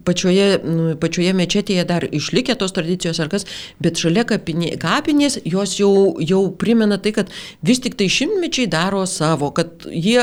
[0.06, 3.46] pačioje, nu, pačioje mečetėje dar išlikė tos tradicijos ar kas,
[3.82, 7.30] bet šalia kapinė, kapinės jos jau, jau primena tai, kad
[7.62, 10.20] vis tik tai šimtmečiai daro savo, kad jie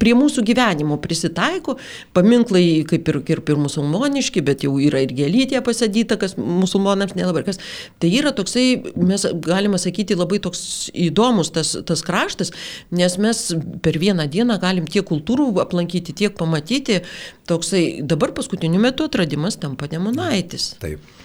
[0.00, 1.76] prie mūsų gyvenimo prisitaiko,
[2.16, 7.44] paminklai kaip ir, ir, ir musulmoniški, bet jau yra ir gėlytė pasadyta, kas musulmonams nelabai
[7.46, 7.60] kas.
[8.02, 12.52] Tai yra toksai, mes galime sakyti, labai toks įdomus tas, tas kraštas,
[12.94, 13.42] nes mes
[13.84, 17.02] per vieną dieną galim tiek kultūrų aplankyti, tiek pamatyti,
[17.50, 20.74] toksai dabar paskutiniu metu atradimas tampa Nemunaitis.
[20.82, 21.15] Taip.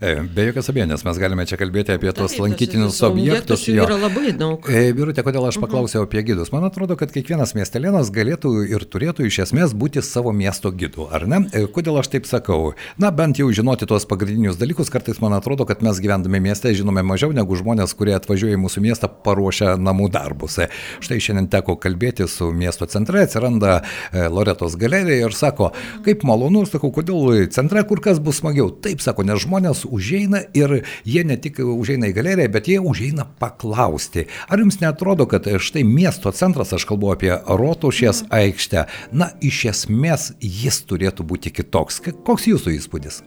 [0.00, 3.64] E, be jokios abejonės, mes galime čia kalbėti apie tos lankytinius objektus.
[3.68, 4.68] Jų yra labai daug.
[4.68, 5.66] E, Birutė, kodėl aš mhm.
[5.66, 6.10] paklausiau uh -huh.
[6.10, 6.52] apie gidus?
[6.52, 11.26] Man atrodo, kad kiekvienas miestelėnas galėtų ir turėtų iš esmės būti savo miesto gidu, ar
[11.26, 11.44] ne?
[11.52, 12.74] E, kodėl aš taip sakau?
[12.98, 17.02] Na, bent jau žinoti tuos pagrindinius dalykus, kartais man atrodo, kad mes gyvendami mieste žinome
[17.02, 20.58] mažiau negu žmonės, kurie atvažiuoja į mūsų miestą paruošę namų darbus.
[21.00, 23.82] Štai šiandien teko kalbėti su miesto centre, atsiranda
[24.12, 25.72] Loretos galerija ir sako,
[26.04, 28.68] kaip malonu, sakau, kodėl centre kur kas bus smagiau.
[28.84, 33.24] Taip, sako, nes žmonės užeina ir jie ne tik užeina į galeriją, bet jie užeina
[33.40, 34.26] paklausti.
[34.48, 38.34] Ar jums netrodo, kad štai miesto centras, aš kalbu apie Rotušės mhm.
[38.40, 42.02] aikštę, na, iš esmės jis turėtų būti kitoks.
[42.26, 43.22] Koks jūsų įspūdis?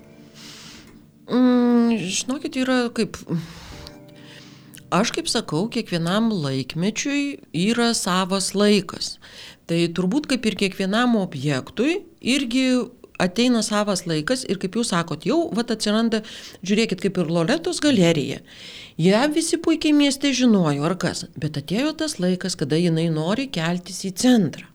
[1.28, 3.18] Mm, žinokit, yra kaip
[4.88, 9.18] Aš kaip sakau, kiekvienam laikmečiui yra savas laikas.
[9.68, 12.70] Tai turbūt kaip ir kiekvienam objektui irgi
[13.22, 16.24] ateina savas laikas ir kaip jūs sakot, jau vat atsiranda,
[16.66, 18.40] žiūrėkit, kaip ir Loretos galerija.
[18.98, 24.04] Jie visi puikiai mieste žinojo, ar kas, bet atėjo tas laikas, kada jinai nori keltis
[24.08, 24.66] į centrą.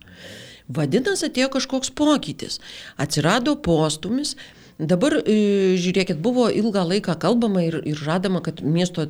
[0.73, 2.61] Vadinasi, atėjo kažkoks pokytis.
[3.01, 4.37] Atsirado postumis,
[4.83, 5.35] Dabar, e,
[5.79, 9.05] žiūrėkit, buvo ilgą laiką kalbama ir, ir žadama, kad miesto,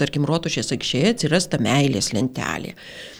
[0.00, 2.72] tarkim, rotušės aikštėje atsiras ta meilės lentelė.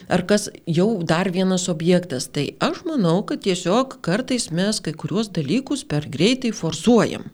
[0.09, 2.25] Ar kas jau dar vienas objektas.
[2.33, 7.29] Tai aš manau, kad tiesiog kartais mes kai kuriuos dalykus per greitai forsuojam.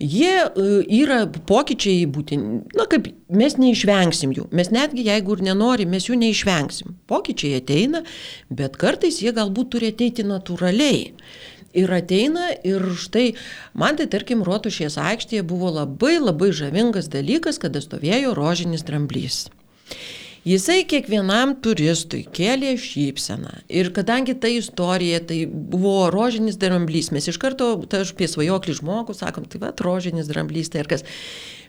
[0.00, 0.66] Jie e,
[1.02, 6.16] yra pokyčiai būtini, na kaip mes neišvengsim jų, mes netgi jeigu ir nenorim, mes jų
[6.22, 6.94] neišvengsim.
[7.10, 8.00] Pokyčiai ateina,
[8.48, 11.10] bet kartais jie galbūt turi ateiti natūraliai.
[11.76, 13.36] Ir ateina ir štai,
[13.78, 19.44] man tai tarkim, Rotušės aikštėje buvo labai labai žavingas dalykas, kada stovėjo rožinis dramblys.
[20.40, 23.58] Jisai kiekvienam turistui kėlė šypseną.
[23.68, 28.78] Ir kadangi ta istorija, tai buvo rožinis dramblys, mes iš karto, tai aš apie svajoklį
[28.78, 31.04] žmogų sakom, tai va, rožinis dramblys, tai ir kas.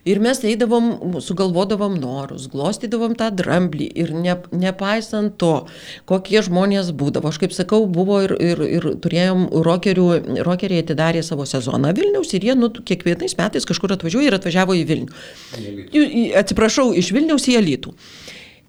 [0.08, 5.68] Ir mes eidavom, sugalvodavom norus, glostydavom tą dramblį ir ne, nepaisant to,
[6.10, 7.30] kokie žmonės būdavo.
[7.30, 10.10] Aš kaip sakau, buvo ir, ir, ir turėjom rokerių,
[10.48, 14.86] rokeriai atidarė savo sezoną Vilniaus ir jie nu, kiekvienais metais kažkur atvažiuoja ir atvažiavo į
[14.90, 16.36] Vilnių.
[16.40, 18.00] Atsiprašau, iš Vilniaus į Elitų.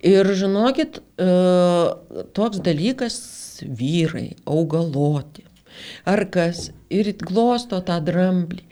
[0.03, 1.27] Ir žinokit, e,
[2.35, 3.17] toks dalykas
[3.63, 5.47] vyrai, augaloti.
[6.05, 8.65] Ar kas ir glosto tą dramblį.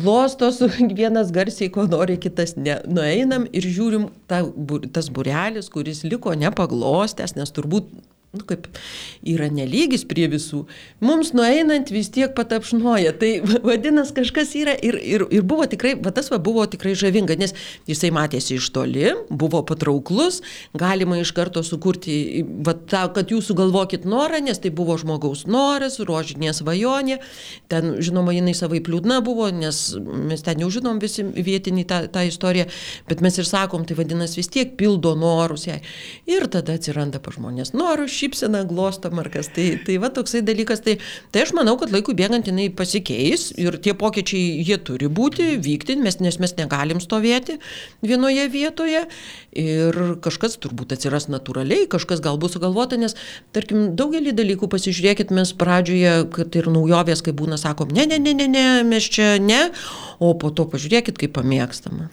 [0.00, 0.68] Glosto su
[1.00, 2.78] vienas garsiai, ko nori, kitas ne.
[2.86, 4.44] Nueinam ir žiūrim ta,
[4.94, 7.90] tas burelis, kuris liko nepaglostęs, nes turbūt
[8.36, 8.66] nu, kaip
[9.24, 10.66] yra nelygis prie visų,
[11.00, 13.14] mums nueinant vis tiek patapšnoja.
[13.16, 13.30] Tai
[13.64, 17.56] vadinasi, kažkas yra ir, ir, ir buvo tikrai, va tas va buvo tikrai žavinga, nes
[17.88, 20.42] jisai matėsi iš toli, buvo patrauklus,
[20.76, 25.96] galima iš karto sukurti, va tą, kad jūs sugalvokit norą, nes tai buvo žmogaus noras,
[25.96, 27.22] rožinė svajonė,
[27.72, 29.80] ten, žinoma, jinai savai pliūdna buvo, nes
[30.28, 32.68] mes ten jau žinom visi vietinį tą, tą istoriją,
[33.08, 35.80] bet mes ir sakom, tai vadinasi vis tiek pildo norus jai.
[36.28, 39.50] Ir tada atsiranda pa žmonės norus šypsena glostom ar kas.
[39.54, 40.82] Tai, tai va toksai dalykas.
[40.84, 40.98] Tai,
[41.32, 45.98] tai aš manau, kad laikui bėgant jinai pasikeis ir tie pokyčiai jie turi būti, vykti,
[46.02, 47.58] mes, nes mes negalim stovėti
[48.04, 49.06] vienoje vietoje.
[49.58, 53.16] Ir kažkas turbūt atsiras natūraliai, kažkas gal bus sugalvota, nes,
[53.56, 58.34] tarkim, daugelį dalykų pasižiūrėkit, mes pradžioje, kad ir naujovės, kai būna, sakom, ne, ne, ne,
[58.36, 59.64] ne, ne, mes čia ne,
[60.18, 62.08] o po to pažiūrėkit, kaip pamėgstama.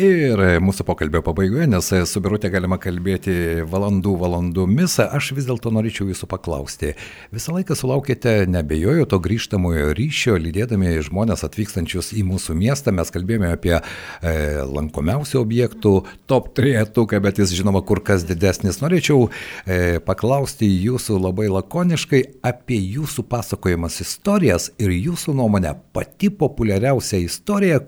[0.00, 6.08] Ir mūsų pokalbio pabaigoje, nes su Birutė galima kalbėti valandų valandomis, aš vis dėlto norėčiau
[6.10, 6.94] jūsų paklausti.
[7.34, 12.94] Visą laiką sulaukėte, nebejoju, to grįžtamojo ryšio, lydėdami žmonės atvykstančius į mūsų miestą.
[12.96, 13.82] Mes kalbėjome apie e,
[14.66, 15.94] lankomiausių objektų
[16.30, 16.84] top 3,
[17.22, 18.82] bet jis žinoma kur kas didesnis.
[18.82, 27.22] Norėčiau e, paklausti jūsų labai lakoniškai apie jūsų pasakojimas istorijas ir jūsų nuomonę pati populiariausia
[27.22, 27.35] istorija,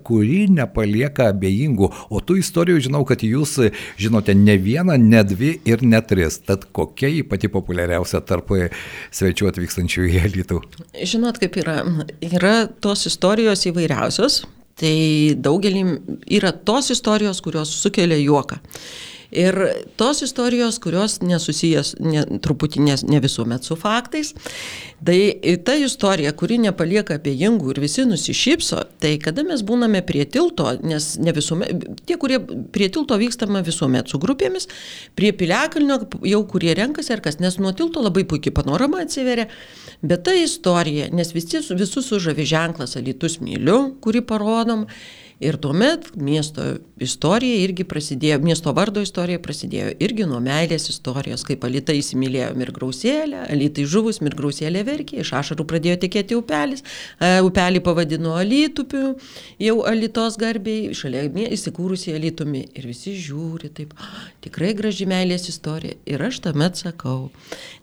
[0.05, 1.91] kuri nepalieka abejingų.
[2.13, 3.57] O tų istorijų žinau, kad jūs
[3.97, 6.43] žinote ne vieną, ne dvi ir ne tris.
[6.45, 8.51] Tad kokia ypatinga pati populiariausia tarp
[9.15, 10.61] svečių atvykstančių į Elitų?
[11.07, 11.83] Žinot, kaip yra.
[12.25, 14.43] Yra tos istorijos įvairiausios.
[14.79, 14.95] Tai
[15.43, 15.83] daugelį
[16.39, 18.61] yra tos istorijos, kurios sukelia juoką.
[19.31, 19.57] Ir
[20.01, 24.31] tos istorijos, kurios nesusijęs ne, truputį ne, ne visuomet su faktais,
[25.05, 25.19] tai
[25.67, 31.11] ta istorija, kuri nepalieka abejingų ir visi nusišypso, tai kada mes būname prie tilto, nes
[31.21, 32.41] ne visuomet, tie, kurie
[32.73, 34.71] prie tilto vykstama visuomet su grupėmis,
[35.19, 36.01] prie piliakalnio
[36.33, 39.51] jau kurie renkasi ar kas, nes nuo tilto labai puikiai panorama atsiveria,
[40.01, 44.89] bet ta istorija, nes visi, visus sužavi ženklas Alitus myliu, kurį parodom,
[45.39, 46.65] Ir tuomet miesto
[46.99, 53.45] istorija irgi prasidėjo, miesto vardo istorija prasidėjo irgi nuo meilės istorijos, kaip alitai įsimylėjo mirgrausėlę,
[53.47, 56.83] alitai žuvus mirgrausėlė verkė, iš ašarų pradėjo tekėti upelis,
[57.23, 59.13] e, upelį pavadino alitupiu,
[59.63, 62.65] jau alitos garbiai, šalia įsikūrusi alitumi.
[62.75, 63.95] Ir visi žiūri taip,
[64.43, 66.01] tikrai graži meilės istorija.
[66.11, 67.31] Ir aš tamet sakau,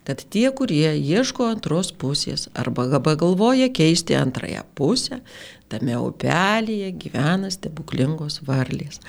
[0.04, 2.84] kad tie, kurie ieško antros pusės arba
[3.16, 5.22] galvoja keisti antrąją pusę,
[5.66, 9.00] Tame upelėje gyvena stebuklingos varlės.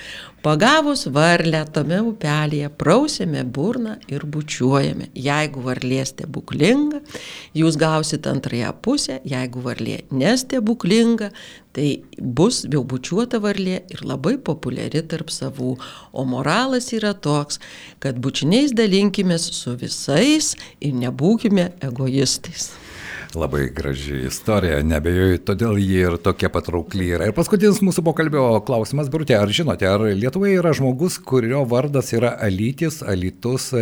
[0.42, 5.06] Pagavus varlę tame upelėje prausėme burną ir bučiuojame.
[5.14, 6.98] Jeigu varlė stebuklinga,
[7.54, 11.30] jūs gausit antrąją pusę, jeigu varlė nestebuklinga,
[11.78, 15.76] tai bus jau bučiuota varlė ir labai populiari tarp savų.
[16.10, 17.62] O moralas yra toks,
[18.02, 22.72] kad bučiniais dalinkime su visais ir nebūkime egoistais.
[23.36, 27.28] Labai graži istorija, nebejoju, todėl ji ir tokia patraukli yra.
[27.28, 32.32] Ir paskutinis mūsų pokalbio klausimas, Brutė, ar žinote, ar Lietuvoje yra žmogus, kurio vardas yra
[32.46, 33.74] Alytis, Alytus,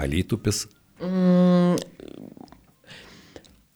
[0.00, 0.64] Alytupis?
[1.04, 1.76] Mm,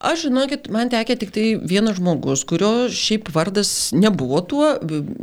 [0.05, 4.67] Aš žinokit, man tekė tik tai vienas žmogus, kurio šiaip vardas nebuvo tuo,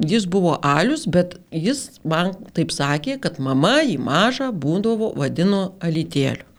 [0.09, 6.50] jis buvo Alius, bet jis man taip sakė, kad mama jį mažą būdavo vadino Alytėliu.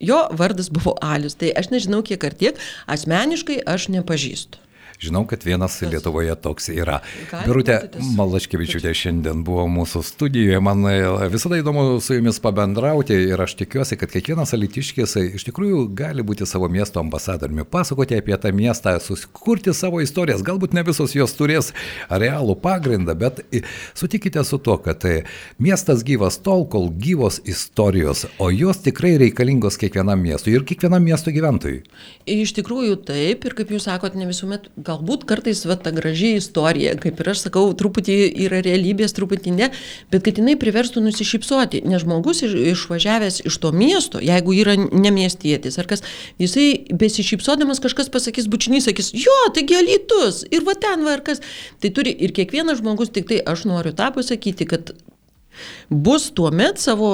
[0.00, 4.60] Jo vardas buvo Alius, tai aš nežinau kiek ar tiek, asmeniškai aš nepažįstu.
[5.00, 5.78] Žinau, kad vienas?
[5.80, 6.98] Lietuvoje toks yra.
[7.46, 7.78] Birutė
[8.18, 10.58] Malaškevičiūtė šiandien buvo mūsų studijoje.
[10.60, 10.98] Man e,
[11.32, 16.24] visada įdomu su jumis pabendrauti ir aš tikiuosi, kad kiekvienas alitiškis e, iš tikrųjų gali
[16.26, 20.44] būti savo miesto ambasadoriumi, pasakoti apie tą miestą, susikurti savo istorijas.
[20.44, 21.72] Galbūt ne visos jos turės
[22.12, 23.62] realų pagrindą, bet e,
[23.96, 25.08] sutikite su to, kad
[25.56, 31.32] miestas gyvas tol, kol gyvos istorijos, o jos tikrai reikalingos kiekvienam miestui ir kiekvienam miesto
[31.32, 31.86] gyventojui.
[32.28, 36.96] Iš tikrųjų taip, ir kaip jūs sakot, ne visuomet, galbūt kartais va, ta graži istorija,
[37.00, 39.70] kaip ir aš sakau, truputį yra realybės, truputį ne,
[40.12, 45.14] bet kad jinai priverstų nusišypsoti, nes žmogus iš- išvažiavęs iš to miesto, jeigu yra ne
[45.14, 46.02] miestietis ar kas,
[46.42, 51.42] jisai besišypsodamas kažkas pasakys, bučinys sakys, jo, taigi alytus, ir va ten va ar kas.
[51.80, 54.92] Tai turi ir kiekvienas žmogus, tik tai aš noriu tą pasakyti, kad
[55.90, 57.10] bus tuo met savo,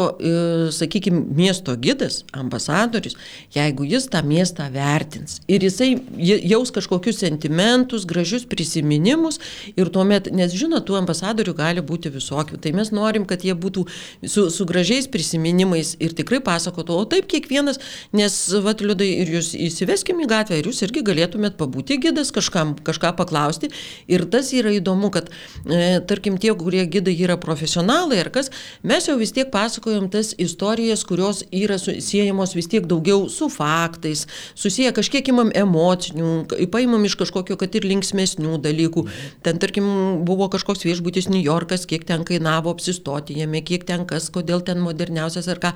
[0.72, 3.16] sakykime, miesto gidas, ambasadorius,
[3.55, 5.40] jeigu jis tą miestą vertins.
[5.49, 9.40] Ir jisai jaus kažkokius sentimentus, gražius prisiminimus
[9.77, 13.87] ir tuomet, nes žinot, tų ambasadorių gali būti visokių, tai mes norim, kad jie būtų
[14.27, 17.81] su, su gražiais prisiminimais ir tikrai pasakotų, o taip kiekvienas,
[18.16, 22.77] nes, vat, liudai, ir jūs įsiveskim į gatvę ir jūs irgi galėtumėt pabūti gidas kažkam,
[22.87, 23.72] kažką paklausti.
[24.11, 25.31] Ir tas yra įdomu, kad,
[25.64, 28.51] e, tarkim, tie, kurie gidai yra profesionalai ar kas,
[28.87, 34.27] mes jau vis tiek pasakojom tas istorijas, kurios yra siejamos vis tiek daugiau su faktais,
[34.59, 36.33] susiję kažkiek imam emocinių,
[36.73, 39.07] paimam iš kažkokio, kad ir linksmesnių dalykų.
[39.47, 39.87] Ten, tarkim,
[40.27, 44.83] buvo kažkoks viešbutis New Yorkas, kiek ten kainavo apsistoti jame, kiek ten kas, kodėl ten
[44.85, 45.75] moderniausias ar ką.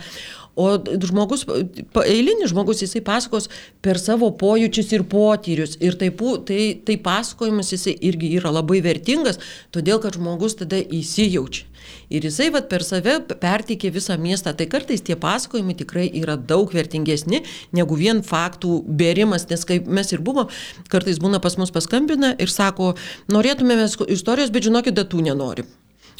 [0.59, 0.75] O
[1.07, 1.47] žmogus,
[2.05, 3.47] eilinis žmogus, jisai pasakos
[3.85, 5.77] per savo pojūčius ir potyrius.
[5.81, 9.41] Ir tai, pu- tai, tai pasakojimas jisai irgi yra labai vertingas,
[9.75, 11.70] todėl kad žmogus tada įsijaučia.
[12.11, 14.55] Ir jisai vat, per save perteikė visą miestą.
[14.57, 17.43] Tai kartais tie pasakojimai tikrai yra daug vertingesni
[17.77, 20.51] negu vien faktų bėrimas, nes kaip mes ir buvom,
[20.93, 22.95] kartais būna pas mus paskambina ir sako,
[23.33, 25.71] norėtume mes istorijos, bet žinokit, datų nenorim.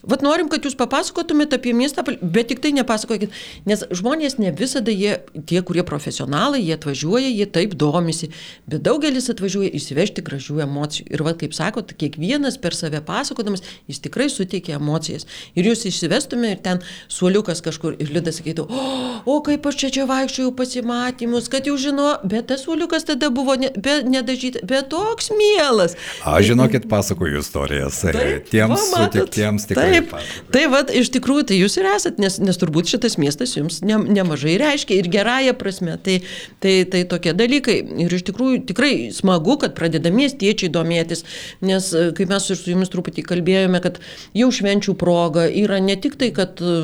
[0.09, 3.35] Vat norim, kad jūs papasakotumėte apie miestą, bet tik tai nepasakokit,
[3.69, 8.31] nes žmonės ne visada jie, tie, kurie profesionalai, jie atvažiuoja, jie taip domisi,
[8.71, 11.09] bet daugelis atvažiuoja įsivežti gražių emocijų.
[11.13, 15.27] Ir vad, kaip sakot, kiekvienas per save pasakodamas, jis tikrai suteikia emocijas.
[15.59, 16.81] Ir jūs išsivestume ir ten
[17.13, 18.87] suoliukas kažkur ir liudas sakytų, o,
[19.29, 23.59] o kaip aš čia čia vaikščiojau pasimatymus, kad jau žino, bet tas suoliukas tada buvo
[23.61, 25.97] ne, be, nedažytas, bet toks mielas.
[26.25, 28.01] Aš žinokit, pasakoju istorijas.
[28.09, 29.21] e, Taip, Tiems va, matot.
[29.21, 29.85] sutiktiems tikrai.
[29.85, 30.47] Taip, pasakoju.
[30.55, 33.99] tai vad, iš tikrųjų, tai jūs ir esat, nes, nes turbūt šitas miestas jums ne,
[33.99, 35.97] nemažai reiškia ir gerąją prasme.
[36.01, 36.21] Tai,
[36.63, 37.79] tai, tai tokie dalykai.
[38.05, 41.25] Ir iš tikrųjų tikrai smagu, kad pradeda miestiečiai domėtis,
[41.65, 44.01] nes e, kaip mes ir su jumis truputį kalbėjome, kad
[44.37, 46.75] jau švenčių proga yra ne tik tai, kad e,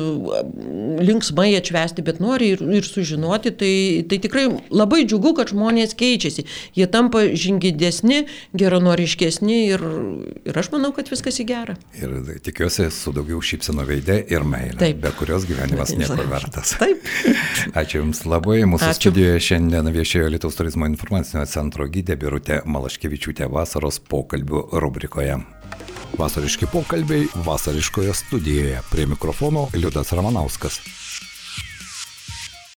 [1.07, 3.53] linksmai atšvesti, bet nori ir, ir sužinoti.
[3.57, 3.73] Tai,
[4.09, 6.47] tai tikrai labai džiugu, kad žmonės keičiasi.
[6.77, 8.25] Jie tampa žingidesni,
[8.57, 9.83] geranoriškesni ir,
[10.47, 11.77] ir aš manau, kad viskas į gerą.
[11.97, 15.01] Ir tikiuosi su daugiau šypseno veidė ir meilė, Taip.
[15.03, 16.75] be kurios gyvenimas nieko vertas.
[16.81, 17.05] Taip.
[17.79, 18.61] Ačiū Jums labai.
[18.69, 19.01] Mūsų Ačiū.
[19.01, 25.39] studijoje šiandien viešėjo Lietuvos turizmo informacinio centro gydė Birutė Malaškevičiūtė vasaros pokalbių rubrikoje.
[26.17, 28.79] Vasariški pokalbiai vasariškoje studijoje.
[28.91, 30.79] Prie mikrofono Liudas Ramanauskas.